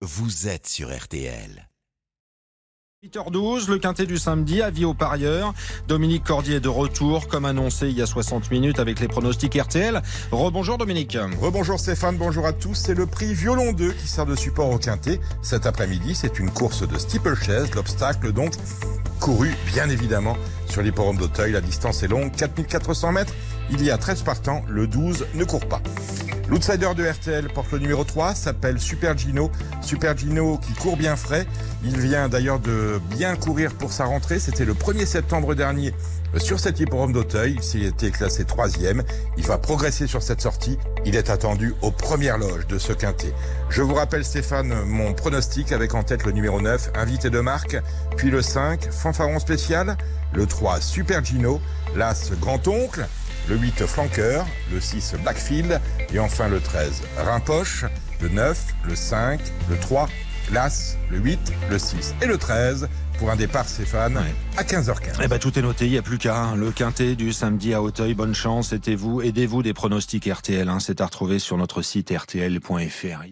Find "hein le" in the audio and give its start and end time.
66.40-66.70